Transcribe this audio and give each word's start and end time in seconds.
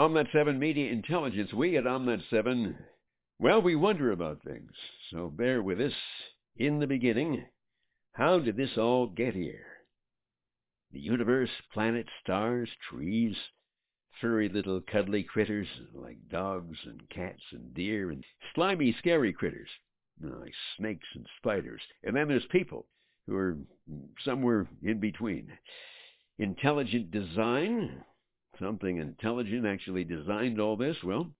OMNET 0.00 0.28
7 0.32 0.58
Media 0.58 0.90
Intelligence. 0.90 1.52
We 1.52 1.76
at 1.76 1.86
OMNET 1.86 2.22
7, 2.30 2.74
well, 3.38 3.60
we 3.60 3.76
wonder 3.76 4.12
about 4.12 4.42
things. 4.42 4.70
So 5.10 5.28
bear 5.28 5.62
with 5.62 5.78
us. 5.78 5.92
In 6.56 6.78
the 6.78 6.86
beginning, 6.86 7.44
how 8.12 8.38
did 8.38 8.56
this 8.56 8.78
all 8.78 9.08
get 9.08 9.34
here? 9.34 9.66
The 10.90 11.00
universe, 11.00 11.50
planets, 11.74 12.08
stars, 12.22 12.70
trees, 12.88 13.36
furry 14.22 14.48
little 14.48 14.80
cuddly 14.90 15.22
critters 15.22 15.68
like 15.92 16.16
dogs 16.30 16.78
and 16.86 17.02
cats 17.10 17.42
and 17.52 17.74
deer, 17.74 18.10
and 18.10 18.24
slimy, 18.54 18.96
scary 19.00 19.34
critters 19.34 19.68
like 20.22 20.54
snakes 20.78 21.08
and 21.14 21.26
spiders. 21.36 21.82
And 22.04 22.16
then 22.16 22.26
there's 22.26 22.46
people 22.50 22.86
who 23.26 23.36
are 23.36 23.58
somewhere 24.24 24.66
in 24.82 24.98
between. 24.98 25.52
Intelligent 26.38 27.10
design, 27.10 28.02
something 28.60 28.98
intelligent 28.98 29.66
actually 29.66 30.04
designed 30.04 30.60
all 30.60 30.76
this? 30.76 30.96
Well, 31.02 31.30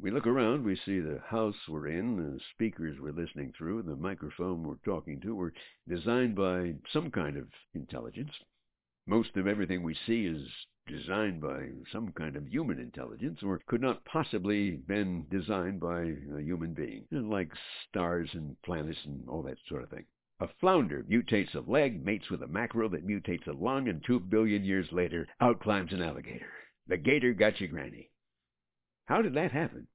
we 0.00 0.10
look 0.10 0.26
around, 0.26 0.64
we 0.64 0.76
see 0.84 1.00
the 1.00 1.20
house 1.26 1.54
we're 1.68 1.88
in, 1.88 2.16
the 2.16 2.40
speakers 2.54 2.96
we're 3.00 3.12
listening 3.12 3.52
through, 3.56 3.82
the 3.82 3.96
microphone 3.96 4.62
we're 4.62 4.76
talking 4.84 5.20
to 5.20 5.34
were 5.34 5.52
designed 5.88 6.34
by 6.34 6.74
some 6.92 7.10
kind 7.10 7.36
of 7.36 7.48
intelligence. 7.74 8.32
Most 9.06 9.36
of 9.36 9.46
everything 9.46 9.82
we 9.82 9.96
see 10.06 10.26
is 10.26 10.48
designed 10.86 11.40
by 11.40 11.68
some 11.92 12.12
kind 12.12 12.36
of 12.36 12.48
human 12.48 12.78
intelligence, 12.80 13.40
or 13.42 13.60
could 13.66 13.80
not 13.80 14.04
possibly 14.04 14.72
been 14.72 15.26
designed 15.30 15.80
by 15.80 16.02
a 16.36 16.40
human 16.40 16.74
being, 16.74 17.04
like 17.10 17.52
stars 17.88 18.30
and 18.32 18.56
planets 18.62 18.98
and 19.04 19.28
all 19.28 19.42
that 19.42 19.58
sort 19.68 19.82
of 19.82 19.90
thing. 19.90 20.04
A 20.42 20.48
flounder 20.58 21.04
mutates 21.04 21.54
a 21.54 21.60
leg, 21.60 22.04
mates 22.04 22.28
with 22.28 22.42
a 22.42 22.48
mackerel 22.48 22.88
that 22.88 23.06
mutates 23.06 23.46
a 23.46 23.52
lung, 23.52 23.86
and 23.86 24.02
two 24.02 24.18
billion 24.18 24.64
years 24.64 24.90
later, 24.90 25.28
out 25.40 25.60
climbs 25.60 25.92
an 25.92 26.02
alligator. 26.02 26.52
The 26.88 26.96
gator 26.96 27.32
got 27.32 27.60
you, 27.60 27.68
Granny. 27.68 28.10
How 29.04 29.22
did 29.22 29.34
that 29.34 29.52
happen? 29.52 29.86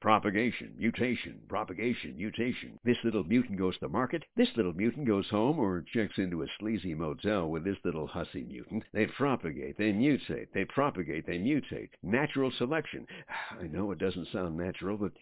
Propagation, 0.00 0.74
mutation, 0.78 1.42
propagation, 1.48 2.16
mutation. 2.16 2.78
This 2.82 2.96
little 3.04 3.24
mutant 3.24 3.58
goes 3.58 3.76
to 3.80 3.90
market. 3.90 4.24
This 4.36 4.56
little 4.56 4.72
mutant 4.72 5.06
goes 5.06 5.28
home 5.28 5.58
or 5.58 5.82
checks 5.82 6.16
into 6.16 6.42
a 6.42 6.48
sleazy 6.58 6.94
motel 6.94 7.50
with 7.50 7.62
this 7.62 7.84
little 7.84 8.06
hussy 8.06 8.42
mutant. 8.44 8.84
They 8.94 9.04
propagate, 9.04 9.76
they 9.76 9.92
mutate, 9.92 10.50
they 10.54 10.64
propagate, 10.64 11.26
they 11.26 11.38
mutate. 11.38 11.90
Natural 12.02 12.50
selection. 12.52 13.06
I 13.60 13.64
know 13.64 13.90
it 13.90 13.98
doesn't 13.98 14.28
sound 14.28 14.56
natural, 14.56 14.96
but 14.96 15.12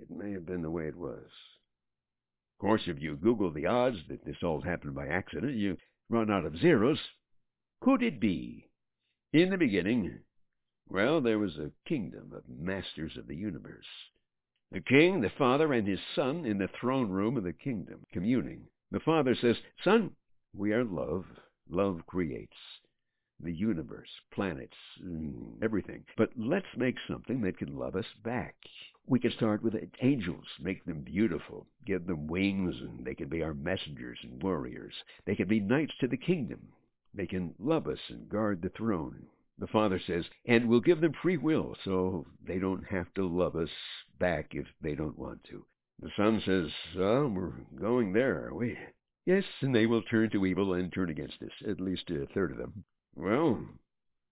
it 0.00 0.10
may 0.10 0.32
have 0.32 0.46
been 0.46 0.62
the 0.62 0.70
way 0.70 0.86
it 0.86 0.96
was. 0.96 1.28
Of 2.62 2.66
course, 2.68 2.86
if 2.86 3.02
you 3.02 3.16
Google 3.16 3.50
the 3.50 3.66
odds 3.66 3.96
that 4.08 4.24
this 4.24 4.40
all 4.40 4.60
happened 4.60 4.94
by 4.94 5.08
accident, 5.08 5.56
you 5.56 5.76
run 6.08 6.30
out 6.30 6.44
of 6.44 6.56
zeros. 6.56 7.00
Could 7.80 8.04
it 8.04 8.20
be? 8.20 8.70
In 9.32 9.50
the 9.50 9.58
beginning, 9.58 10.20
well, 10.88 11.20
there 11.20 11.40
was 11.40 11.58
a 11.58 11.72
kingdom 11.88 12.32
of 12.32 12.48
masters 12.48 13.16
of 13.16 13.26
the 13.26 13.34
universe. 13.34 13.88
The 14.70 14.80
king, 14.80 15.20
the 15.20 15.30
father, 15.30 15.72
and 15.72 15.88
his 15.88 15.98
son 16.14 16.46
in 16.46 16.58
the 16.58 16.68
throne 16.68 17.10
room 17.10 17.36
of 17.36 17.42
the 17.42 17.52
kingdom, 17.52 18.06
communing. 18.12 18.68
The 18.92 19.00
father 19.00 19.34
says, 19.34 19.56
Son, 19.82 20.12
we 20.54 20.72
are 20.72 20.84
love. 20.84 21.24
Love 21.68 22.06
creates 22.06 22.56
the 23.42 23.52
universe, 23.52 24.08
planets, 24.32 24.76
everything. 25.62 26.04
But 26.16 26.30
let's 26.36 26.66
make 26.76 26.96
something 27.08 27.40
that 27.42 27.58
can 27.58 27.76
love 27.76 27.96
us 27.96 28.06
back. 28.24 28.54
We 29.06 29.18
can 29.18 29.32
start 29.32 29.62
with 29.62 29.74
angels, 30.00 30.44
make 30.60 30.84
them 30.84 31.00
beautiful, 31.00 31.66
give 31.84 32.06
them 32.06 32.28
wings, 32.28 32.74
and 32.80 33.04
they 33.04 33.14
can 33.14 33.28
be 33.28 33.42
our 33.42 33.54
messengers 33.54 34.18
and 34.22 34.42
warriors. 34.42 34.94
They 35.26 35.34
can 35.34 35.48
be 35.48 35.60
knights 35.60 35.94
to 36.00 36.06
the 36.06 36.16
kingdom. 36.16 36.60
They 37.14 37.26
can 37.26 37.54
love 37.58 37.88
us 37.88 37.98
and 38.08 38.28
guard 38.28 38.62
the 38.62 38.70
throne. 38.70 39.26
The 39.58 39.66
Father 39.66 40.00
says, 40.06 40.24
and 40.46 40.68
we'll 40.68 40.80
give 40.80 41.00
them 41.00 41.12
free 41.20 41.36
will 41.36 41.76
so 41.84 42.26
they 42.46 42.58
don't 42.58 42.84
have 42.84 43.12
to 43.14 43.28
love 43.28 43.54
us 43.54 43.68
back 44.18 44.54
if 44.54 44.66
they 44.80 44.94
don't 44.94 45.18
want 45.18 45.44
to. 45.50 45.64
The 46.00 46.10
Son 46.16 46.40
says, 46.44 46.70
well, 46.96 47.28
we're 47.28 47.52
going 47.78 48.12
there, 48.12 48.46
are 48.46 48.54
we? 48.54 48.78
Yes, 49.24 49.44
and 49.60 49.74
they 49.74 49.86
will 49.86 50.02
turn 50.02 50.30
to 50.30 50.46
evil 50.46 50.74
and 50.74 50.92
turn 50.92 51.10
against 51.10 51.42
us, 51.42 51.52
at 51.68 51.80
least 51.80 52.10
a 52.10 52.26
third 52.34 52.50
of 52.50 52.58
them. 52.58 52.84
Well, 53.14 53.60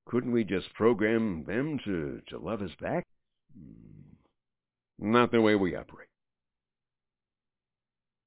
couldn't 0.06 0.32
we 0.32 0.44
just 0.44 0.72
program 0.74 1.44
them 1.46 1.78
to, 1.84 2.20
to 2.28 2.38
love 2.38 2.62
us 2.62 2.70
back? 2.80 3.06
Hmm. 3.54 5.12
Not 5.12 5.30
the 5.30 5.40
way 5.40 5.54
we 5.54 5.76
operate. 5.76 6.08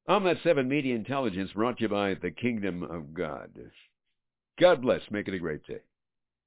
OMNET 0.08 0.44
7 0.44 0.68
Media 0.68 0.96
Intelligence 0.96 1.52
brought 1.54 1.78
to 1.78 1.84
you 1.84 1.90
by 1.90 2.16
the 2.16 2.32
Kingdom 2.32 2.84
of 2.84 3.14
God. 3.14 3.52
God 4.60 4.82
bless. 4.82 5.02
Make 5.10 5.28
it 5.28 5.34
a 5.34 5.40
great 5.40 5.66
day. 5.66 5.80